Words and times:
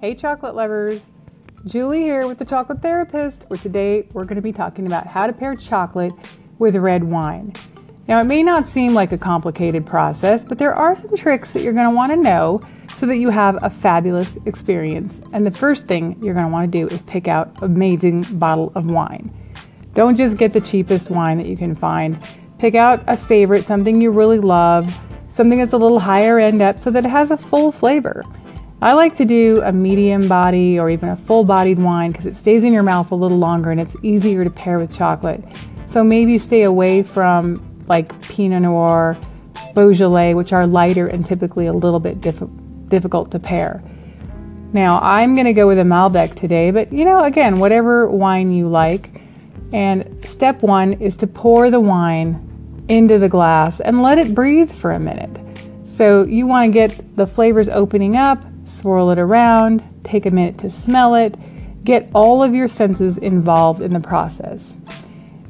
Hey, 0.00 0.14
chocolate 0.14 0.54
lovers. 0.54 1.10
Julie 1.66 2.00
here 2.00 2.26
with 2.26 2.38
the 2.38 2.44
Chocolate 2.46 2.80
Therapist, 2.80 3.44
where 3.48 3.58
today 3.58 4.08
we're 4.14 4.24
going 4.24 4.36
to 4.36 4.40
be 4.40 4.50
talking 4.50 4.86
about 4.86 5.06
how 5.06 5.26
to 5.26 5.32
pair 5.34 5.54
chocolate 5.54 6.14
with 6.58 6.74
red 6.74 7.04
wine. 7.04 7.52
Now, 8.08 8.18
it 8.18 8.24
may 8.24 8.42
not 8.42 8.66
seem 8.66 8.94
like 8.94 9.12
a 9.12 9.18
complicated 9.18 9.84
process, 9.84 10.42
but 10.42 10.56
there 10.56 10.74
are 10.74 10.96
some 10.96 11.14
tricks 11.18 11.52
that 11.52 11.62
you're 11.62 11.74
going 11.74 11.84
to 11.84 11.94
want 11.94 12.12
to 12.12 12.16
know 12.16 12.62
so 12.96 13.04
that 13.04 13.18
you 13.18 13.28
have 13.28 13.58
a 13.62 13.68
fabulous 13.68 14.38
experience. 14.46 15.20
And 15.34 15.44
the 15.44 15.50
first 15.50 15.86
thing 15.86 16.16
you're 16.22 16.32
going 16.32 16.46
to 16.46 16.50
want 16.50 16.72
to 16.72 16.78
do 16.78 16.86
is 16.94 17.02
pick 17.02 17.28
out 17.28 17.54
an 17.58 17.64
amazing 17.64 18.22
bottle 18.38 18.72
of 18.74 18.86
wine. 18.86 19.30
Don't 19.92 20.16
just 20.16 20.38
get 20.38 20.54
the 20.54 20.62
cheapest 20.62 21.10
wine 21.10 21.36
that 21.36 21.46
you 21.46 21.58
can 21.58 21.74
find. 21.74 22.18
Pick 22.58 22.74
out 22.74 23.04
a 23.06 23.18
favorite, 23.18 23.66
something 23.66 24.00
you 24.00 24.12
really 24.12 24.38
love, 24.38 24.98
something 25.30 25.58
that's 25.58 25.74
a 25.74 25.78
little 25.78 26.00
higher 26.00 26.38
end 26.38 26.62
up 26.62 26.78
so 26.78 26.90
that 26.90 27.04
it 27.04 27.10
has 27.10 27.30
a 27.30 27.36
full 27.36 27.70
flavor. 27.70 28.24
I 28.82 28.94
like 28.94 29.14
to 29.18 29.26
do 29.26 29.60
a 29.62 29.72
medium 29.72 30.26
body 30.26 30.78
or 30.78 30.88
even 30.88 31.10
a 31.10 31.16
full 31.16 31.44
bodied 31.44 31.78
wine 31.78 32.12
because 32.12 32.24
it 32.24 32.34
stays 32.34 32.64
in 32.64 32.72
your 32.72 32.82
mouth 32.82 33.10
a 33.10 33.14
little 33.14 33.36
longer 33.36 33.70
and 33.70 33.78
it's 33.78 33.94
easier 34.02 34.42
to 34.42 34.48
pair 34.48 34.78
with 34.78 34.90
chocolate. 34.90 35.44
So 35.86 36.02
maybe 36.02 36.38
stay 36.38 36.62
away 36.62 37.02
from 37.02 37.84
like 37.88 38.18
Pinot 38.22 38.62
Noir, 38.62 39.18
Beaujolais, 39.74 40.32
which 40.32 40.54
are 40.54 40.66
lighter 40.66 41.08
and 41.08 41.26
typically 41.26 41.66
a 41.66 41.72
little 41.74 42.00
bit 42.00 42.22
diff- 42.22 42.42
difficult 42.88 43.30
to 43.32 43.38
pair. 43.38 43.82
Now 44.72 44.98
I'm 45.00 45.34
going 45.34 45.46
to 45.46 45.52
go 45.52 45.66
with 45.66 45.78
a 45.78 45.82
Malbec 45.82 46.34
today, 46.34 46.70
but 46.70 46.90
you 46.90 47.04
know, 47.04 47.24
again, 47.24 47.58
whatever 47.58 48.08
wine 48.08 48.50
you 48.50 48.66
like. 48.66 49.10
And 49.74 50.24
step 50.24 50.62
one 50.62 50.94
is 50.94 51.16
to 51.16 51.26
pour 51.26 51.70
the 51.70 51.80
wine 51.80 52.84
into 52.88 53.18
the 53.18 53.28
glass 53.28 53.80
and 53.80 54.00
let 54.02 54.16
it 54.16 54.34
breathe 54.34 54.72
for 54.72 54.92
a 54.92 54.98
minute. 54.98 55.38
So 55.84 56.24
you 56.24 56.46
want 56.46 56.68
to 56.68 56.72
get 56.72 57.16
the 57.16 57.26
flavors 57.26 57.68
opening 57.68 58.16
up 58.16 58.42
swirl 58.70 59.10
it 59.10 59.18
around, 59.18 59.82
take 60.04 60.26
a 60.26 60.30
minute 60.30 60.58
to 60.58 60.70
smell 60.70 61.14
it, 61.14 61.34
get 61.84 62.08
all 62.14 62.42
of 62.42 62.54
your 62.54 62.68
senses 62.68 63.18
involved 63.18 63.80
in 63.80 63.92
the 63.92 64.00
process. 64.00 64.76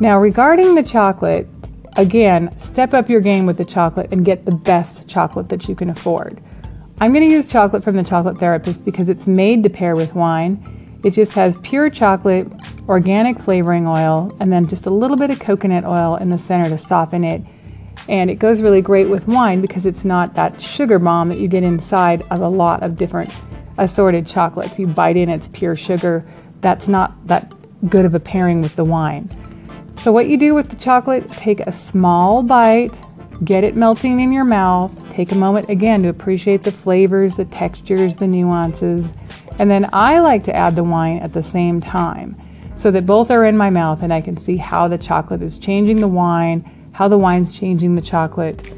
Now, 0.00 0.18
regarding 0.18 0.74
the 0.74 0.82
chocolate, 0.82 1.48
again, 1.96 2.54
step 2.58 2.94
up 2.94 3.08
your 3.08 3.20
game 3.20 3.46
with 3.46 3.58
the 3.58 3.64
chocolate 3.64 4.08
and 4.12 4.24
get 4.24 4.44
the 4.44 4.52
best 4.52 5.08
chocolate 5.08 5.48
that 5.50 5.68
you 5.68 5.74
can 5.74 5.90
afford. 5.90 6.42
I'm 7.00 7.12
going 7.12 7.28
to 7.28 7.34
use 7.34 7.46
chocolate 7.46 7.82
from 7.82 7.96
the 7.96 8.04
Chocolate 8.04 8.38
Therapist 8.38 8.84
because 8.84 9.08
it's 9.08 9.26
made 9.26 9.62
to 9.64 9.70
pair 9.70 9.96
with 9.96 10.14
wine. 10.14 11.00
It 11.04 11.10
just 11.10 11.32
has 11.32 11.56
pure 11.62 11.90
chocolate, 11.90 12.46
organic 12.88 13.38
flavoring 13.40 13.86
oil, 13.86 14.36
and 14.38 14.52
then 14.52 14.68
just 14.68 14.86
a 14.86 14.90
little 14.90 15.16
bit 15.16 15.30
of 15.30 15.40
coconut 15.40 15.84
oil 15.84 16.16
in 16.16 16.30
the 16.30 16.38
center 16.38 16.68
to 16.68 16.78
soften 16.78 17.24
it 17.24 17.42
and 18.08 18.30
it 18.30 18.36
goes 18.36 18.60
really 18.60 18.82
great 18.82 19.08
with 19.08 19.28
wine 19.28 19.60
because 19.60 19.86
it's 19.86 20.04
not 20.04 20.34
that 20.34 20.60
sugar 20.60 20.98
bomb 20.98 21.28
that 21.28 21.38
you 21.38 21.48
get 21.48 21.62
inside 21.62 22.22
of 22.30 22.40
a 22.40 22.48
lot 22.48 22.82
of 22.82 22.96
different 22.96 23.32
assorted 23.78 24.26
chocolates. 24.26 24.78
You 24.78 24.86
bite 24.86 25.16
in, 25.16 25.28
it's 25.28 25.48
pure 25.48 25.76
sugar. 25.76 26.24
That's 26.60 26.88
not 26.88 27.26
that 27.26 27.52
good 27.88 28.04
of 28.04 28.14
a 28.14 28.20
pairing 28.20 28.60
with 28.60 28.76
the 28.76 28.84
wine. 28.84 29.28
So, 29.98 30.10
what 30.12 30.28
you 30.28 30.36
do 30.36 30.54
with 30.54 30.68
the 30.68 30.76
chocolate, 30.76 31.30
take 31.32 31.60
a 31.60 31.70
small 31.70 32.42
bite, 32.42 32.98
get 33.44 33.62
it 33.62 33.76
melting 33.76 34.20
in 34.20 34.32
your 34.32 34.44
mouth, 34.44 34.92
take 35.10 35.32
a 35.32 35.36
moment 35.36 35.68
again 35.68 36.02
to 36.02 36.08
appreciate 36.08 36.64
the 36.64 36.72
flavors, 36.72 37.36
the 37.36 37.44
textures, 37.44 38.16
the 38.16 38.26
nuances, 38.26 39.12
and 39.58 39.70
then 39.70 39.88
I 39.92 40.18
like 40.20 40.44
to 40.44 40.56
add 40.56 40.74
the 40.74 40.84
wine 40.84 41.18
at 41.18 41.32
the 41.32 41.42
same 41.42 41.80
time 41.80 42.40
so 42.76 42.90
that 42.90 43.06
both 43.06 43.30
are 43.30 43.44
in 43.44 43.56
my 43.56 43.70
mouth 43.70 44.02
and 44.02 44.12
I 44.12 44.20
can 44.20 44.36
see 44.36 44.56
how 44.56 44.88
the 44.88 44.98
chocolate 44.98 45.42
is 45.42 45.56
changing 45.56 46.00
the 46.00 46.08
wine 46.08 46.68
how 46.92 47.08
the 47.08 47.18
wine's 47.18 47.52
changing 47.52 47.94
the 47.94 48.02
chocolate. 48.02 48.72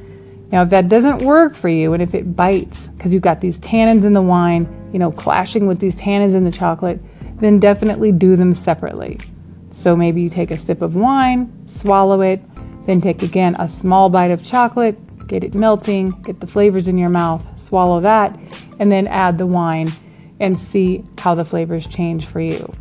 Now, 0.50 0.62
if 0.62 0.70
that 0.70 0.88
doesn't 0.88 1.22
work 1.22 1.54
for 1.54 1.68
you 1.68 1.92
and 1.92 2.02
if 2.02 2.14
it 2.14 2.36
bites 2.36 2.86
because 2.88 3.12
you've 3.12 3.22
got 3.22 3.40
these 3.40 3.58
tannins 3.58 4.04
in 4.04 4.12
the 4.12 4.22
wine, 4.22 4.68
you 4.92 4.98
know, 4.98 5.10
clashing 5.10 5.66
with 5.66 5.80
these 5.80 5.96
tannins 5.96 6.34
in 6.34 6.44
the 6.44 6.52
chocolate, 6.52 7.00
then 7.40 7.58
definitely 7.58 8.12
do 8.12 8.36
them 8.36 8.54
separately. 8.54 9.18
So 9.72 9.96
maybe 9.96 10.22
you 10.22 10.30
take 10.30 10.52
a 10.52 10.56
sip 10.56 10.82
of 10.82 10.94
wine, 10.94 11.52
swallow 11.66 12.20
it, 12.20 12.40
then 12.86 13.00
take 13.00 13.22
again 13.22 13.56
a 13.58 13.66
small 13.66 14.08
bite 14.08 14.30
of 14.30 14.44
chocolate, 14.44 14.96
get 15.26 15.42
it 15.42 15.54
melting, 15.54 16.10
get 16.22 16.38
the 16.40 16.46
flavors 16.46 16.86
in 16.86 16.96
your 16.96 17.08
mouth, 17.08 17.42
swallow 17.60 18.00
that, 18.00 18.38
and 18.78 18.92
then 18.92 19.08
add 19.08 19.38
the 19.38 19.46
wine 19.46 19.90
and 20.38 20.58
see 20.58 21.04
how 21.18 21.34
the 21.34 21.44
flavors 21.44 21.86
change 21.86 22.26
for 22.26 22.40
you. 22.40 22.72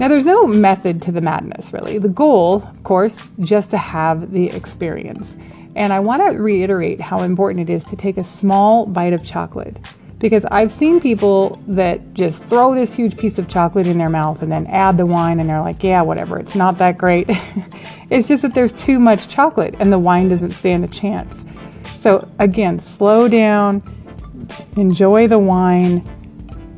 Now, 0.00 0.08
there's 0.08 0.24
no 0.24 0.46
method 0.46 1.02
to 1.02 1.12
the 1.12 1.20
madness, 1.20 1.74
really. 1.74 1.98
The 1.98 2.08
goal, 2.08 2.62
of 2.62 2.82
course, 2.84 3.22
just 3.38 3.70
to 3.72 3.76
have 3.76 4.32
the 4.32 4.48
experience. 4.48 5.36
And 5.76 5.92
I 5.92 6.00
want 6.00 6.22
to 6.26 6.38
reiterate 6.40 7.02
how 7.02 7.20
important 7.20 7.68
it 7.68 7.72
is 7.72 7.84
to 7.84 7.96
take 7.96 8.16
a 8.16 8.24
small 8.24 8.86
bite 8.86 9.12
of 9.12 9.22
chocolate 9.22 9.78
because 10.18 10.46
I've 10.46 10.72
seen 10.72 11.00
people 11.00 11.62
that 11.66 12.14
just 12.14 12.42
throw 12.44 12.74
this 12.74 12.94
huge 12.94 13.18
piece 13.18 13.38
of 13.38 13.46
chocolate 13.46 13.86
in 13.86 13.98
their 13.98 14.08
mouth 14.08 14.40
and 14.40 14.50
then 14.50 14.66
add 14.68 14.96
the 14.96 15.04
wine 15.04 15.38
and 15.38 15.50
they're 15.50 15.60
like, 15.60 15.82
yeah, 15.82 16.00
whatever, 16.00 16.38
it's 16.38 16.54
not 16.54 16.78
that 16.78 16.96
great. 16.96 17.26
it's 18.10 18.26
just 18.26 18.40
that 18.42 18.54
there's 18.54 18.72
too 18.72 18.98
much 18.98 19.28
chocolate 19.28 19.74
and 19.80 19.92
the 19.92 19.98
wine 19.98 20.30
doesn't 20.30 20.52
stand 20.52 20.82
a 20.82 20.88
chance. 20.88 21.44
So, 21.98 22.26
again, 22.38 22.78
slow 22.78 23.28
down, 23.28 23.82
enjoy 24.76 25.28
the 25.28 25.38
wine, 25.38 26.08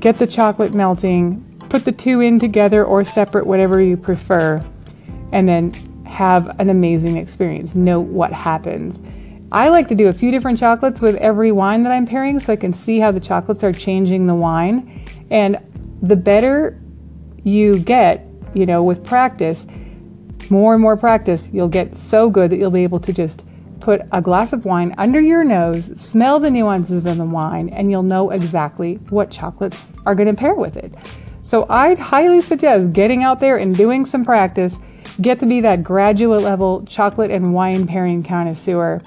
get 0.01 0.19
the 0.19 0.27
chocolate 0.27 0.75
melting, 0.75 1.45
put 1.73 1.87
the 1.87 1.91
two 1.93 2.21
in 2.21 2.39
together 2.39 2.85
or 2.85 3.03
separate, 3.03 3.47
whatever 3.47 3.81
you 3.81 3.97
prefer, 3.97 4.63
and 5.33 5.49
then 5.49 5.73
have 6.05 6.61
an 6.61 6.69
amazing 6.69 7.17
experience. 7.17 7.75
Note 7.75 8.03
what 8.03 8.31
happens. 8.31 9.01
I 9.51 9.71
like 9.71 9.89
to 9.89 9.95
do 9.95 10.09
a 10.09 10.13
few 10.13 10.31
different 10.31 10.59
chocolates 10.59 11.01
with 11.01 11.17
every 11.17 11.51
wine 11.51 11.83
that 11.85 11.91
I'm 11.91 12.07
pairing 12.07 12.41
so 12.41 12.53
I 12.53 12.57
can 12.57 12.75
see 12.75 12.99
how 12.99 13.11
the 13.11 13.21
chocolates 13.21 13.65
are 13.65 13.73
changing 13.73 14.27
the 14.27 14.35
wine. 14.35 15.03
And 15.31 15.59
the 16.03 16.15
better 16.15 16.79
you 17.43 17.79
get, 17.79 18.27
you 18.53 18.67
know, 18.67 18.83
with 18.83 19.03
practice, 19.03 19.67
more 20.51 20.75
and 20.75 20.83
more 20.83 20.99
practice, 20.99 21.49
you'll 21.55 21.69
get 21.69 21.97
so 21.97 22.29
good 22.29 22.51
that 22.51 22.59
you'll 22.59 22.71
be 22.71 22.83
able 22.83 23.01
to 23.01 23.15
just 23.15 23.45
put 23.81 24.03
a 24.13 24.21
glass 24.21 24.53
of 24.53 24.67
wine 24.67 24.95
under 24.99 25.23
your 25.23 25.43
nose, 25.43 25.91
smell 25.99 26.39
the 26.39 26.51
nuances 26.51 27.07
of 27.07 27.17
the 27.17 27.25
wine, 27.25 27.71
and 27.71 27.91
you'll 27.91 28.03
know 28.03 28.29
exactly 28.29 28.97
what 29.09 29.31
chocolates 29.31 29.91
are 30.05 30.15
going 30.15 30.29
to 30.29 30.35
pair 30.35 30.55
with 30.55 30.77
it. 30.77 30.93
So 31.53 31.67
I'd 31.69 31.99
highly 31.99 32.41
suggest 32.41 32.95
getting 32.95 33.23
out 33.23 33.39
there 33.39 33.59
and 33.59 33.77
doing 33.77 34.07
some 34.07 34.25
practice. 34.25 34.79
Get 35.21 35.39
to 35.41 35.45
be 35.45 35.61
that 35.61 35.85
graduate 35.85 36.41
level 36.41 36.83
chocolate 36.87 37.31
and 37.31 37.53
wine 37.53 37.87
pairing 37.87 38.23
connoisseur. 38.23 39.03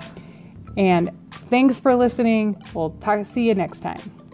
And 0.78 1.10
thanks 1.32 1.80
for 1.80 1.96
listening. 1.96 2.62
We'll 2.76 2.92
talk, 2.92 3.26
see 3.26 3.48
you 3.48 3.56
next 3.56 3.80
time. 3.80 4.25